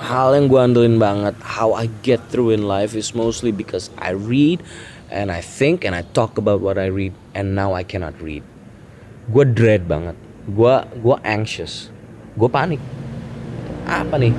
[0.00, 4.16] hal yang gue andelin banget how I get through in life is mostly because I
[4.16, 4.64] read
[5.12, 8.40] and I think and I talk about what I read and now I cannot read.
[9.28, 10.16] Gue dread banget.
[10.48, 10.74] Gue
[11.04, 11.92] gue anxious.
[12.32, 12.80] Gue panik.
[13.84, 14.32] Apa nih?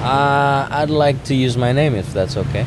[0.00, 2.64] Uh, I'd like to use my name if that's okay.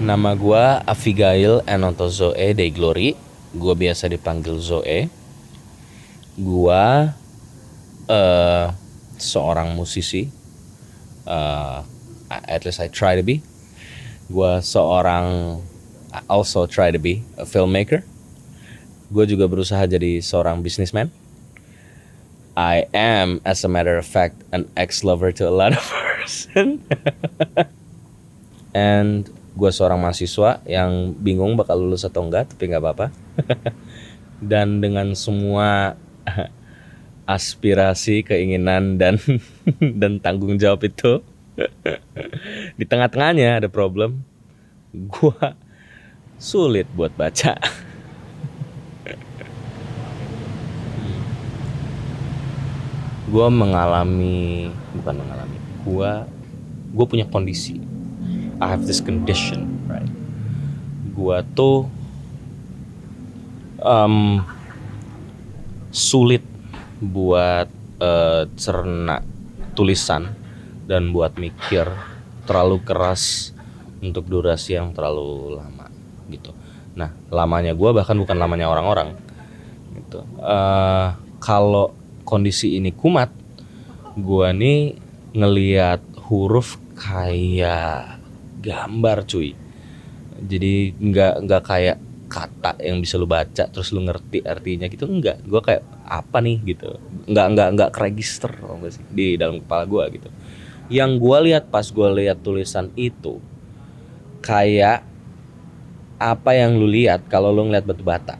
[0.00, 3.12] Nama gue Avigail Enoto Zoe de Glory.
[3.52, 5.12] Gue biasa dipanggil Zoe.
[6.36, 6.84] Gue
[8.08, 8.72] uh,
[9.16, 10.28] seorang musisi
[11.26, 11.82] uh,
[12.30, 13.42] at least I try to be.
[14.26, 15.58] Gue seorang
[16.14, 18.02] I also try to be a filmmaker.
[19.12, 21.12] Gue juga berusaha jadi seorang businessman.
[22.56, 26.80] I am as a matter of fact an ex lover to a lot of person.
[28.72, 33.06] And gue seorang mahasiswa yang bingung bakal lulus atau enggak tapi nggak apa-apa.
[34.50, 36.00] Dan dengan semua
[37.26, 39.18] aspirasi, keinginan dan
[40.00, 41.20] dan tanggung jawab itu
[42.78, 44.22] di tengah-tengahnya ada problem.
[44.94, 45.58] Gua
[46.38, 47.58] sulit buat baca.
[53.34, 55.58] gua mengalami bukan mengalami.
[55.82, 56.24] Gua
[56.94, 57.82] gua punya kondisi.
[58.56, 60.08] I have this condition, right?
[61.12, 61.90] Gua tuh
[63.84, 64.40] um,
[65.92, 66.40] sulit
[67.00, 67.68] buat
[68.00, 69.20] uh, cerna
[69.76, 70.32] tulisan
[70.88, 71.84] dan buat mikir
[72.48, 73.52] terlalu keras
[74.00, 75.90] untuk durasi yang terlalu lama
[76.30, 76.54] gitu.
[76.96, 79.12] Nah lamanya gue bahkan bukan lamanya orang-orang
[79.98, 80.24] gitu.
[80.40, 81.92] Uh, kalau
[82.24, 83.28] kondisi ini kumat,
[84.16, 84.96] gue nih
[85.36, 88.18] ngeliat huruf kayak
[88.64, 89.52] gambar cuy.
[90.36, 91.96] Jadi nggak nggak kayak
[92.36, 95.40] kata yang bisa lu baca terus lu ngerti artinya gitu enggak.
[95.48, 96.60] Gue kayak apa nih?
[96.68, 97.00] gitu.
[97.24, 98.52] Nggak nggak nggak register
[98.92, 99.04] sih?
[99.08, 100.28] Di dalam kepala gue gitu.
[100.92, 103.40] Yang gue lihat pas gue lihat tulisan itu
[104.44, 105.00] kayak
[106.20, 108.36] apa yang lu lihat kalau lu ngeliat batu bata.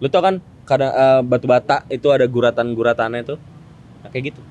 [0.00, 3.38] Lu tau kan kadang uh, batu bata itu ada guratan guratannya tuh?
[4.00, 4.42] Nah, kayak gitu.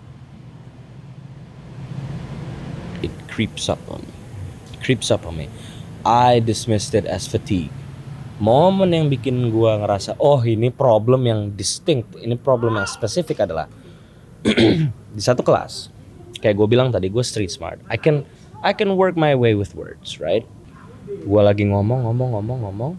[3.02, 4.16] It creeps up on me.
[4.86, 5.50] Creeps up on me.
[6.06, 7.81] I dismissed it as fatigue
[8.42, 13.70] momen yang bikin gue ngerasa oh ini problem yang distinct ini problem yang spesifik adalah
[15.16, 15.94] di satu kelas.
[16.42, 17.78] Kayak gue bilang tadi gue street smart.
[17.86, 18.26] I can
[18.66, 20.42] I can work my way with words right?
[21.06, 22.94] Gue lagi ngomong ngomong ngomong ngomong.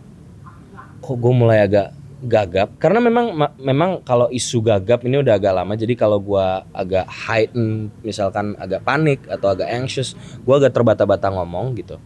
[1.03, 1.91] Kok gue mulai agak
[2.22, 2.78] gagap?
[2.78, 7.91] Karena memang memang kalau isu gagap ini udah agak lama jadi kalau gue agak heighten
[8.06, 11.98] misalkan agak panik atau agak anxious gue agak terbata-bata ngomong gitu.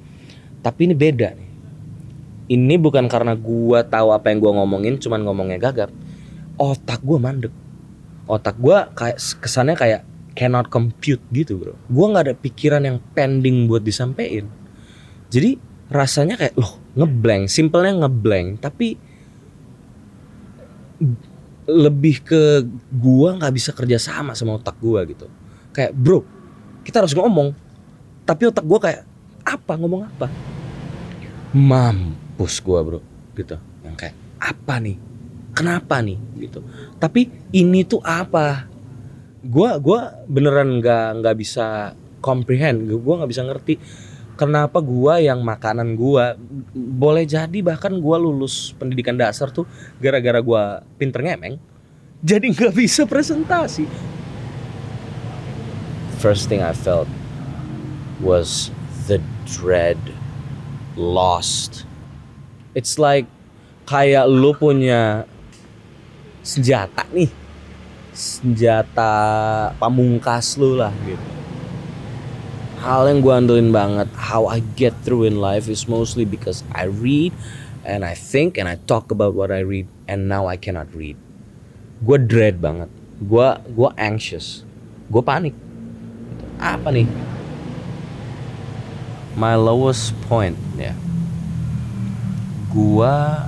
[0.65, 1.46] Tapi ini beda nih
[2.47, 5.91] ini bukan karena gua tahu apa yang gua ngomongin cuman ngomongnya gagap.
[6.55, 7.51] Otak gua mandek.
[8.31, 10.01] Otak gua kayak kesannya kayak
[10.39, 11.75] cannot compute gitu bro.
[11.91, 14.47] Gua nggak ada pikiran yang pending buat disampaikan.
[15.27, 15.59] Jadi
[15.91, 17.51] rasanya kayak loh ngeblank.
[17.51, 18.95] Simpelnya ngeblank tapi
[21.67, 22.63] lebih ke
[22.95, 25.27] gua nggak bisa kerja sama sama otak gua gitu.
[25.75, 26.23] Kayak bro
[26.87, 27.51] kita harus ngomong.
[28.23, 29.03] Tapi otak gua kayak
[29.43, 29.73] apa?
[29.75, 30.31] Ngomong apa?
[31.51, 33.01] Mam mampus gue bro
[33.33, 33.57] gitu.
[33.81, 35.01] Yang kayak apa nih?
[35.57, 36.21] Kenapa nih?
[36.37, 36.61] Gitu.
[37.01, 38.69] Tapi ini tuh apa?
[39.41, 42.85] Gue gua beneran nggak nggak bisa comprehend.
[42.85, 43.81] Gue nggak bisa ngerti
[44.37, 46.37] kenapa gue yang makanan gue
[46.77, 49.65] boleh jadi bahkan gue lulus pendidikan dasar tuh
[49.97, 50.63] gara-gara gue
[51.01, 51.57] pinter ngemeng
[52.21, 53.89] jadi nggak bisa presentasi.
[56.21, 57.09] First thing I felt
[58.21, 58.69] was
[59.09, 59.97] the dread
[61.01, 61.89] lost
[62.77, 63.25] it's like
[63.89, 65.25] kayak lu punya
[66.45, 67.33] senjata nih.
[68.13, 69.13] Senjata
[69.81, 71.29] pamungkas lu lah gitu.
[72.85, 76.87] Hal yang gue andelin banget how I get through in life is mostly because I
[76.87, 77.33] read
[77.83, 81.17] and I think and I talk about what I read and now I cannot read.
[82.05, 82.93] Gue dread banget.
[83.25, 84.69] Gue gue anxious.
[85.09, 85.57] Gue panik.
[86.61, 87.09] Apa nih?
[89.37, 91.06] My lowest point ya yeah
[92.77, 93.41] gua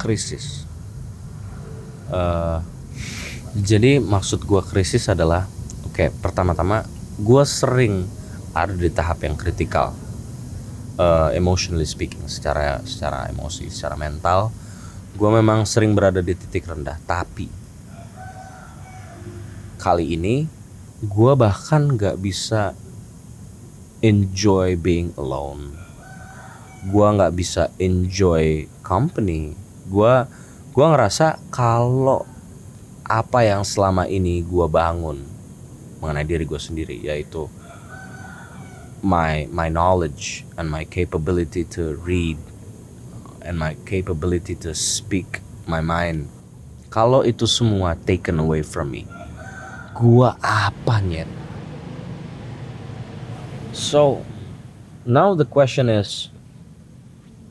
[0.00, 0.64] krisis.
[2.08, 2.64] Uh,
[3.52, 5.44] jadi maksud gua krisis adalah
[5.84, 6.88] oke okay, pertama-tama
[7.20, 8.08] gua sering
[8.56, 9.92] ada di tahap yang kritikal
[10.96, 14.48] uh, emotionally speaking secara secara emosi secara mental.
[15.14, 17.46] Gue memang sering berada di titik rendah tapi
[19.78, 20.48] kali ini
[21.04, 22.74] gue bahkan gak bisa
[24.02, 25.83] enjoy being alone
[26.84, 29.56] gue nggak bisa enjoy company
[29.88, 30.14] gue
[30.74, 32.24] gue ngerasa kalau
[33.04, 35.20] apa yang selama ini gue bangun
[36.00, 37.48] mengenai diri gue sendiri yaitu
[39.04, 42.40] my my knowledge and my capability to read
[43.44, 46.24] and my capability to speak my mind
[46.88, 49.04] kalau itu semua taken away from me
[49.92, 51.04] gua apa
[53.76, 54.24] so
[55.04, 56.32] now the question is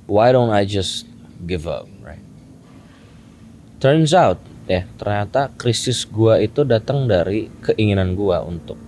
[0.05, 1.07] why don't I just
[1.43, 2.21] give up right?
[3.79, 8.79] Turns out ya ternyata krisis gua itu datang dari keinginan gua untuk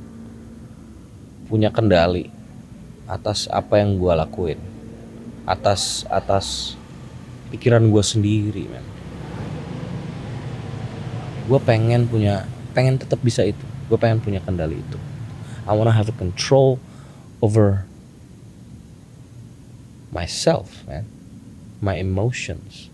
[1.45, 2.31] punya kendali
[3.05, 4.57] atas apa yang gue lakuin
[5.45, 6.73] atas atas
[7.53, 8.81] pikiran gue sendiri man
[11.45, 13.61] gue pengen punya pengen tetap bisa itu.
[13.87, 14.97] Gue pengen punya kendali itu.
[15.63, 16.81] I wanna have a control
[17.39, 17.85] over
[20.15, 21.05] myself man
[21.83, 22.89] my emotions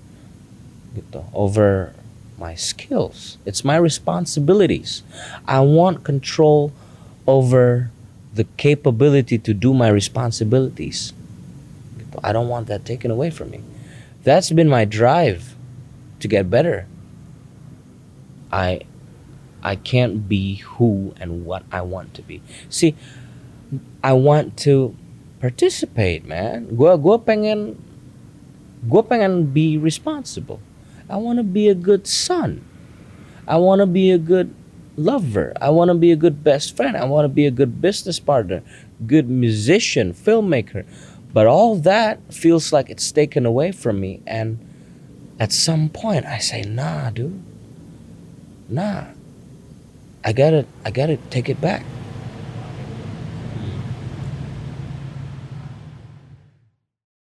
[0.97, 1.93] gitu over
[2.41, 5.05] my skills it's my responsibilities
[5.45, 6.73] I want control
[7.29, 7.91] over
[8.33, 11.13] the capability to do my responsibilities.
[12.23, 13.61] I don't want that taken away from me.
[14.23, 15.55] That's been my drive
[16.19, 16.87] to get better.
[18.51, 18.81] I
[19.63, 22.41] I can't be who and what I want to be.
[22.69, 22.95] See,
[24.03, 24.95] I want to
[25.41, 26.69] participate, man.
[26.77, 27.75] Gua gua pengen
[28.85, 30.61] gua pengen be responsible.
[31.09, 32.63] I want to be a good son.
[33.47, 34.53] I want to be a good
[34.95, 35.51] lover.
[35.59, 36.95] I want to be a good best friend.
[36.95, 38.63] I want to be a good business partner,
[39.05, 40.85] good musician, filmmaker.
[41.33, 44.21] But all that feels like it's taken away from me.
[44.27, 44.59] And
[45.39, 47.41] at some point, I say, nah, dude.
[48.69, 49.05] Nah.
[50.23, 51.83] I gotta, I gotta take it back.